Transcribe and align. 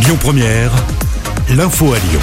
Lyon 0.00 0.16
Première, 0.20 0.70
l'info 1.50 1.92
à 1.92 1.98
Lyon. 1.98 2.20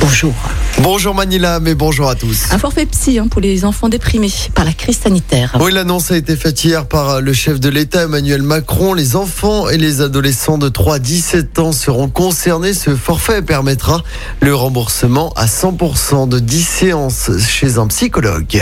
Bonjour. 0.00 0.34
Bonjour 0.82 1.14
Manila, 1.14 1.60
mais 1.60 1.76
bonjour 1.76 2.08
à 2.08 2.16
tous. 2.16 2.46
Un 2.50 2.58
forfait 2.58 2.84
psy 2.84 3.20
hein, 3.20 3.28
pour 3.28 3.40
les 3.40 3.64
enfants 3.64 3.88
déprimés 3.88 4.32
par 4.56 4.64
la 4.64 4.72
crise 4.72 4.98
sanitaire. 4.98 5.56
Oui, 5.60 5.70
l'annonce 5.72 6.10
a 6.10 6.16
été 6.16 6.34
faite 6.34 6.64
hier 6.64 6.86
par 6.86 7.20
le 7.20 7.32
chef 7.32 7.60
de 7.60 7.68
l'État 7.68 8.02
Emmanuel 8.02 8.42
Macron. 8.42 8.92
Les 8.92 9.14
enfants 9.14 9.68
et 9.68 9.78
les 9.78 10.00
adolescents 10.00 10.58
de 10.58 10.68
3 10.68 10.96
à 10.96 10.98
17 10.98 11.60
ans 11.60 11.70
seront 11.70 12.08
concernés. 12.08 12.74
Ce 12.74 12.96
forfait 12.96 13.40
permettra 13.40 14.02
le 14.40 14.52
remboursement 14.52 15.32
à 15.36 15.46
100% 15.46 16.28
de 16.28 16.40
10 16.40 16.62
séances 16.62 17.30
chez 17.38 17.78
un 17.78 17.86
psychologue. 17.86 18.60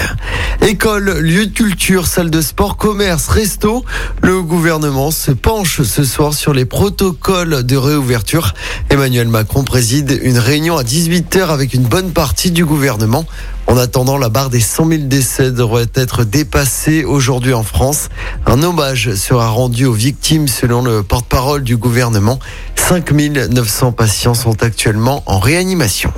École, 0.60 1.18
lieu 1.18 1.46
de 1.46 1.52
culture, 1.52 2.06
salle 2.06 2.30
de 2.30 2.42
sport, 2.42 2.76
commerce, 2.76 3.28
resto. 3.28 3.84
Le 4.22 4.42
gouvernement 4.42 5.10
se 5.10 5.30
penche 5.30 5.80
ce 5.82 6.04
soir 6.04 6.34
sur 6.34 6.52
les 6.52 6.66
protocoles 6.66 7.64
de 7.64 7.76
réouverture. 7.76 8.52
Emmanuel 8.90 9.28
Macron 9.28 9.64
préside 9.64 10.20
une 10.22 10.38
réunion 10.38 10.76
à 10.76 10.82
18h 10.82 11.46
avec 11.46 11.72
une 11.72 11.84
bonne 11.84 12.01
partie 12.10 12.50
du 12.50 12.64
gouvernement. 12.64 13.24
En 13.66 13.76
attendant, 13.76 14.18
la 14.18 14.28
barre 14.28 14.50
des 14.50 14.60
100 14.60 14.88
000 14.88 15.02
décès 15.04 15.52
devrait 15.52 15.86
être 15.94 16.24
dépassée 16.24 17.04
aujourd'hui 17.04 17.54
en 17.54 17.62
France. 17.62 18.08
Un 18.46 18.62
hommage 18.62 19.14
sera 19.14 19.48
rendu 19.48 19.86
aux 19.86 19.92
victimes 19.92 20.48
selon 20.48 20.82
le 20.82 21.02
porte-parole 21.02 21.62
du 21.62 21.76
gouvernement. 21.76 22.38
5 22.76 23.12
900 23.12 23.92
patients 23.92 24.34
sont 24.34 24.62
actuellement 24.62 25.22
en 25.26 25.38
réanimation. 25.38 26.12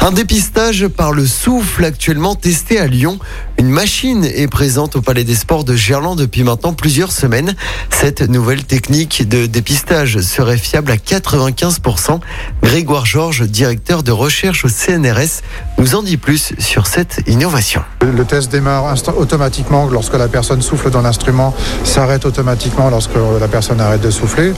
Un 0.00 0.12
dépistage 0.12 0.88
par 0.88 1.12
le 1.12 1.26
souffle 1.26 1.84
actuellement 1.84 2.34
testé 2.34 2.78
à 2.78 2.86
Lyon. 2.86 3.18
Une 3.62 3.70
machine 3.70 4.24
est 4.24 4.48
présente 4.48 4.96
au 4.96 5.02
Palais 5.02 5.22
des 5.22 5.36
Sports 5.36 5.62
de 5.62 5.76
Gerland 5.76 6.16
depuis 6.16 6.42
maintenant 6.42 6.72
plusieurs 6.72 7.12
semaines. 7.12 7.54
Cette 7.90 8.20
nouvelle 8.20 8.64
technique 8.64 9.28
de 9.28 9.46
dépistage 9.46 10.18
serait 10.18 10.58
fiable 10.58 10.90
à 10.90 10.96
95%. 10.96 12.18
Grégoire 12.60 13.06
Georges, 13.06 13.42
directeur 13.42 14.02
de 14.02 14.10
recherche 14.10 14.64
au 14.64 14.68
CNRS, 14.68 15.42
nous 15.78 15.94
en 15.94 16.02
dit 16.02 16.16
plus 16.16 16.54
sur 16.58 16.88
cette 16.88 17.22
innovation. 17.28 17.82
Le 18.00 18.24
test 18.24 18.50
démarre 18.50 18.96
automatiquement 19.16 19.86
lorsque 19.86 20.14
la 20.14 20.26
personne 20.26 20.60
souffle 20.60 20.90
dans 20.90 21.02
l'instrument, 21.02 21.54
s'arrête 21.84 22.26
automatiquement 22.26 22.90
lorsque 22.90 23.14
la 23.40 23.46
personne 23.46 23.80
arrête 23.80 24.00
de 24.00 24.10
souffler. 24.10 24.54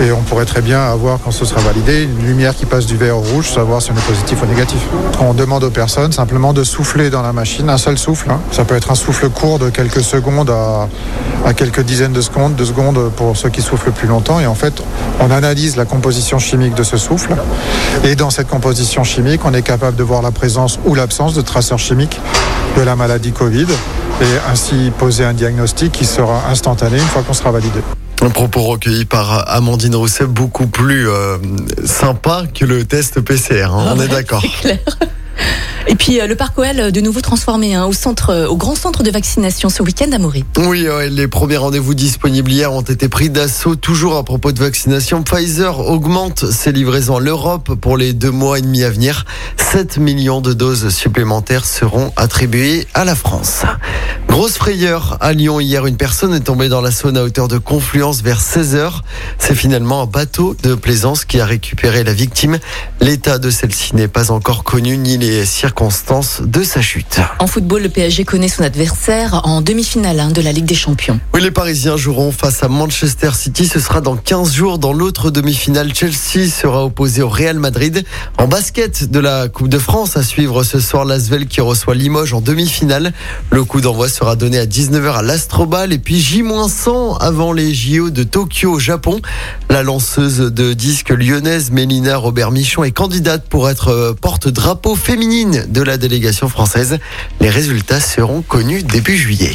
Et 0.00 0.12
on 0.12 0.22
pourrait 0.22 0.46
très 0.46 0.62
bien 0.62 0.80
avoir, 0.80 1.18
quand 1.18 1.32
ce 1.32 1.44
sera 1.44 1.60
validé, 1.60 2.04
une 2.04 2.24
lumière 2.24 2.54
qui 2.54 2.66
passe 2.66 2.86
du 2.86 2.96
vert 2.96 3.16
au 3.16 3.20
rouge, 3.20 3.50
savoir 3.50 3.82
si 3.82 3.90
on 3.90 3.96
est 3.96 4.06
positif 4.06 4.40
ou 4.44 4.46
négatif. 4.46 4.78
On 5.18 5.34
demande 5.34 5.64
aux 5.64 5.70
personnes 5.70 6.12
simplement 6.12 6.52
de 6.52 6.62
souffler 6.62 7.10
dans 7.10 7.22
la 7.22 7.32
machine, 7.32 7.68
un 7.68 7.78
seul 7.78 7.98
souffle. 7.98 8.30
Hein. 8.30 8.40
Ça 8.52 8.64
peut 8.64 8.76
être 8.76 8.90
un 8.90 8.94
souffle 8.94 9.28
court 9.30 9.58
de 9.58 9.70
quelques 9.70 10.02
secondes 10.02 10.50
à, 10.50 10.88
à 11.44 11.54
quelques 11.54 11.80
dizaines 11.80 12.12
de 12.12 12.20
secondes, 12.20 12.54
de 12.54 12.64
secondes 12.64 13.10
pour 13.16 13.36
ceux 13.36 13.50
qui 13.50 13.62
soufflent 13.62 13.92
plus 13.92 14.08
longtemps. 14.08 14.40
Et 14.40 14.46
en 14.46 14.54
fait, 14.54 14.82
on 15.20 15.30
analyse 15.30 15.76
la 15.76 15.84
composition 15.84 16.38
chimique 16.38 16.74
de 16.74 16.82
ce 16.82 16.96
souffle. 16.96 17.34
Et 18.04 18.14
dans 18.16 18.30
cette 18.30 18.48
composition 18.48 19.04
chimique, 19.04 19.44
on 19.44 19.54
est 19.54 19.62
capable 19.62 19.96
de 19.96 20.02
voir 20.02 20.22
la 20.22 20.30
présence 20.30 20.78
ou 20.84 20.94
l'absence 20.94 21.34
de 21.34 21.40
traceurs 21.40 21.78
chimiques 21.78 22.20
de 22.76 22.82
la 22.82 22.96
maladie 22.96 23.32
Covid 23.32 23.66
et 24.20 24.50
ainsi 24.50 24.92
poser 24.96 25.24
un 25.24 25.32
diagnostic 25.32 25.92
qui 25.92 26.04
sera 26.04 26.48
instantané 26.50 26.96
une 26.96 27.04
fois 27.04 27.22
qu'on 27.22 27.34
sera 27.34 27.50
validé. 27.50 27.80
Un 28.22 28.30
propos 28.30 28.62
recueilli 28.62 29.04
par 29.04 29.44
Amandine 29.50 29.96
Rousset, 29.96 30.26
beaucoup 30.26 30.66
plus 30.66 31.08
euh, 31.08 31.36
sympa 31.84 32.44
que 32.54 32.64
le 32.64 32.84
test 32.84 33.20
PCR, 33.20 33.64
hein, 33.64 33.94
on 33.96 34.00
est 34.00 34.08
d'accord. 34.08 34.42
Et 35.86 35.96
puis 35.96 36.20
euh, 36.20 36.26
le 36.26 36.34
parc 36.34 36.58
OL 36.58 36.92
de 36.92 37.00
nouveau 37.00 37.20
transformé 37.20 37.74
hein, 37.74 37.84
au 37.84 37.92
centre, 37.92 38.30
euh, 38.30 38.46
au 38.46 38.56
grand 38.56 38.74
centre 38.74 39.02
de 39.02 39.10
vaccination 39.10 39.68
ce 39.68 39.82
week-end 39.82 40.10
à 40.12 40.18
Maury. 40.18 40.44
Oui, 40.56 40.86
les 41.10 41.28
premiers 41.28 41.58
rendez-vous 41.58 41.94
disponibles 41.94 42.50
hier 42.50 42.72
ont 42.72 42.80
été 42.80 43.08
pris 43.08 43.28
d'assaut. 43.28 43.76
Toujours 43.76 44.16
à 44.16 44.24
propos 44.24 44.52
de 44.52 44.58
vaccination, 44.58 45.22
Pfizer 45.22 45.80
augmente 45.80 46.50
ses 46.50 46.72
livraisons 46.72 47.16
à 47.16 47.20
l'Europe 47.20 47.74
pour 47.74 47.96
les 47.96 48.12
deux 48.12 48.30
mois 48.30 48.58
et 48.58 48.62
demi 48.62 48.82
à 48.82 48.90
venir. 48.90 49.24
7 49.58 49.98
millions 49.98 50.40
de 50.40 50.52
doses 50.52 50.88
supplémentaires 50.88 51.66
seront 51.66 52.12
attribuées 52.16 52.86
à 52.94 53.04
la 53.04 53.14
France. 53.14 53.64
Grosse 54.28 54.56
frayeur 54.56 55.18
à 55.20 55.32
Lyon 55.32 55.60
hier, 55.60 55.86
une 55.86 55.96
personne 55.96 56.34
est 56.34 56.40
tombée 56.40 56.68
dans 56.68 56.80
la 56.80 56.90
Saône 56.90 57.16
à 57.16 57.22
hauteur 57.22 57.46
de 57.46 57.58
Confluence 57.58 58.22
vers 58.22 58.40
16h. 58.40 59.00
C'est 59.38 59.54
finalement 59.54 60.02
un 60.02 60.06
bateau 60.06 60.56
de 60.62 60.74
plaisance 60.74 61.24
qui 61.24 61.40
a 61.40 61.46
récupéré 61.46 62.04
la 62.04 62.12
victime. 62.12 62.58
L'état 63.00 63.38
de 63.38 63.50
celle-ci 63.50 63.94
n'est 63.94 64.08
pas 64.08 64.30
encore 64.30 64.64
connu 64.64 64.96
ni 64.96 65.18
les 65.18 65.44
circonstances 65.44 65.73
de 66.40 66.62
sa 66.62 66.80
chute. 66.80 67.20
En 67.40 67.46
football, 67.46 67.82
le 67.82 67.88
PSG 67.88 68.24
connaît 68.24 68.48
son 68.48 68.62
adversaire 68.62 69.42
en 69.44 69.60
demi-finale 69.60 70.20
hein, 70.20 70.30
de 70.30 70.40
la 70.40 70.52
Ligue 70.52 70.64
des 70.66 70.74
Champions. 70.74 71.18
Oui, 71.34 71.42
les 71.42 71.50
Parisiens 71.50 71.96
joueront 71.96 72.30
face 72.32 72.62
à 72.62 72.68
Manchester 72.68 73.30
City. 73.34 73.66
Ce 73.66 73.80
sera 73.80 74.00
dans 74.00 74.16
15 74.16 74.52
jours. 74.52 74.78
Dans 74.78 74.92
l'autre 74.92 75.30
demi-finale, 75.30 75.92
Chelsea 75.92 76.48
sera 76.48 76.84
opposé 76.84 77.22
au 77.22 77.28
Real 77.28 77.58
Madrid. 77.58 78.04
En 78.38 78.46
basket 78.46 79.10
de 79.10 79.18
la 79.18 79.48
Coupe 79.48 79.68
de 79.68 79.78
France, 79.78 80.16
à 80.16 80.22
suivre 80.22 80.62
ce 80.62 80.78
soir 80.78 81.04
l'Asvel 81.04 81.46
qui 81.46 81.60
reçoit 81.60 81.94
Limoges 81.94 82.32
en 82.32 82.40
demi-finale. 82.40 83.12
Le 83.50 83.64
coup 83.64 83.80
d'envoi 83.80 84.08
sera 84.08 84.36
donné 84.36 84.58
à 84.58 84.66
19h 84.66 85.16
à 85.16 85.22
l'Astrobal 85.22 85.92
et 85.92 85.98
puis 85.98 86.20
J-100 86.20 87.18
avant 87.20 87.52
les 87.52 87.74
JO 87.74 88.10
de 88.10 88.22
Tokyo 88.22 88.70
au 88.70 88.78
Japon. 88.78 89.20
La 89.68 89.82
lanceuse 89.82 90.38
de 90.38 90.72
disques 90.72 91.10
lyonnaise 91.10 91.72
Mélina 91.72 92.16
Robert 92.16 92.52
Michon 92.52 92.84
est 92.84 92.92
candidate 92.92 93.48
pour 93.48 93.68
être 93.68 93.88
euh, 93.88 94.14
porte-drapeau 94.14 94.94
féminine 94.94 95.63
de 95.68 95.82
la 95.82 95.96
délégation 95.96 96.48
française. 96.48 96.98
Les 97.40 97.50
résultats 97.50 98.00
seront 98.00 98.42
connus 98.42 98.82
début 98.82 99.16
juillet. 99.16 99.52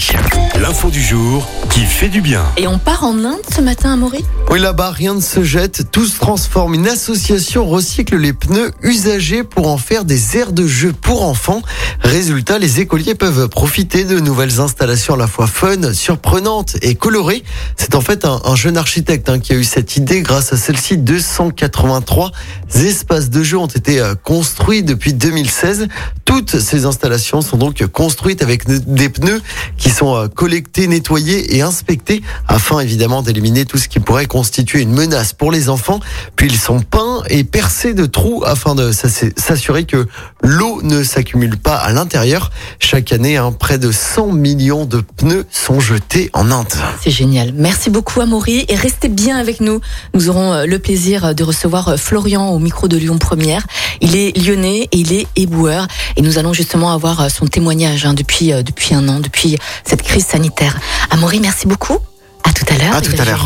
L'info 0.59 0.89
du 0.89 1.01
jour 1.01 1.47
qui 1.69 1.81
fait 1.81 2.09
du 2.09 2.21
bien. 2.21 2.43
Et 2.57 2.67
on 2.67 2.77
part 2.79 3.03
en 3.03 3.17
Inde 3.23 3.39
ce 3.55 3.61
matin 3.61 3.93
à 3.93 3.95
Maury 3.95 4.23
Oui, 4.49 4.59
là-bas, 4.59 4.91
rien 4.91 5.13
ne 5.13 5.21
se 5.21 5.43
jette, 5.43 5.91
tout 5.91 6.05
se 6.05 6.19
transforme. 6.19 6.73
Une 6.73 6.87
association 6.87 7.67
recycle 7.67 8.17
les 8.17 8.33
pneus 8.33 8.71
usagés 8.81 9.43
pour 9.43 9.67
en 9.67 9.77
faire 9.77 10.05
des 10.05 10.37
aires 10.37 10.51
de 10.51 10.67
jeu 10.67 10.93
pour 10.93 11.23
enfants. 11.25 11.61
Résultat, 12.01 12.59
les 12.59 12.79
écoliers 12.79 13.15
peuvent 13.15 13.47
profiter 13.49 14.03
de 14.03 14.19
nouvelles 14.19 14.59
installations 14.59 15.13
à 15.13 15.17
la 15.17 15.27
fois 15.27 15.47
fun, 15.47 15.93
surprenantes 15.93 16.75
et 16.81 16.95
colorées. 16.95 17.43
C'est 17.75 17.95
en 17.95 18.01
fait 18.01 18.25
un, 18.25 18.55
jeune 18.55 18.77
architecte 18.77 19.29
hein, 19.29 19.39
qui 19.39 19.53
a 19.53 19.55
eu 19.55 19.63
cette 19.63 19.95
idée. 19.95 20.21
Grâce 20.21 20.53
à 20.53 20.57
celle-ci, 20.57 20.97
283 20.97 22.31
espaces 22.75 23.29
de 23.29 23.43
jeu 23.43 23.57
ont 23.57 23.67
été 23.67 23.99
euh, 23.99 24.15
construits 24.15 24.83
depuis 24.83 25.13
2016. 25.13 25.87
Toutes 26.25 26.59
ces 26.59 26.85
installations 26.85 27.41
sont 27.41 27.57
donc 27.57 27.85
construites 27.87 28.43
avec 28.43 28.67
des 28.67 29.09
pneus 29.09 29.41
qui 29.77 29.89
sont 29.89 30.15
euh, 30.15 30.27
collectés, 30.27 30.87
nettoyés 30.87 31.55
et 31.57 31.61
inspectés 31.61 32.21
afin 32.47 32.79
évidemment 32.79 33.21
d'éliminer 33.21 33.65
tout 33.65 33.77
ce 33.77 33.87
qui 33.87 33.99
pourrait 33.99 34.27
constituer 34.27 34.81
une 34.81 34.91
menace 34.91 35.33
pour 35.33 35.51
les 35.51 35.69
enfants. 35.69 35.99
Puis 36.35 36.47
ils 36.47 36.57
sont 36.57 36.81
peints 36.81 37.08
et 37.29 37.43
percés 37.43 37.93
de 37.93 38.05
trous 38.05 38.43
afin 38.45 38.75
de 38.75 38.91
s'assurer 38.91 39.83
que 39.85 40.07
l'eau 40.41 40.81
ne 40.83 41.03
s'accumule 41.03 41.57
pas 41.57 41.75
à 41.75 41.91
l'intérieur. 41.91 42.51
Chaque 42.79 43.11
année, 43.11 43.37
hein, 43.37 43.51
près 43.51 43.77
de 43.77 43.91
100 43.91 44.27
millions 44.27 44.85
de 44.85 45.01
pneus 45.01 45.45
sont 45.51 45.79
jetés 45.79 46.29
en 46.33 46.51
Inde. 46.51 46.67
C'est 47.01 47.11
génial. 47.11 47.53
Merci 47.53 47.89
beaucoup 47.89 48.21
Amaury 48.21 48.65
et 48.67 48.75
restez 48.75 49.09
bien 49.09 49.37
avec 49.37 49.61
nous. 49.61 49.81
Nous 50.13 50.29
aurons 50.29 50.53
euh, 50.53 50.65
le 50.65 50.79
plaisir 50.79 51.35
de 51.35 51.43
recevoir 51.43 51.89
euh, 51.89 51.97
Florian 51.97 52.49
au 52.49 52.59
micro 52.59 52.87
de 52.87 52.97
Lyon 52.97 53.17
Première. 53.17 53.65
Il 54.01 54.15
est 54.15 54.37
lyonnais 54.37 54.87
et 54.91 54.97
il 54.97 55.13
est 55.13 55.27
éboueur 55.35 55.87
et 56.15 56.21
nous 56.21 56.37
allons 56.37 56.53
justement 56.53 56.93
avoir 56.93 57.21
euh, 57.21 57.29
son 57.29 57.47
témoignage 57.47 58.05
hein, 58.05 58.13
depuis 58.13 58.51
depuis 58.63 58.95
un 58.95 59.07
an, 59.09 59.19
depuis 59.19 59.57
cette 59.83 60.01
crise 60.01 60.25
sanitaire. 60.25 60.79
Amaury, 61.09 61.39
merci 61.39 61.67
beaucoup. 61.67 61.97
À 62.43 62.53
tout 62.53 62.65
à 62.73 62.77
l'heure. 62.77 62.95
À 62.95 63.01
tout 63.01 63.13
à 63.17 63.25
l'heure. 63.25 63.45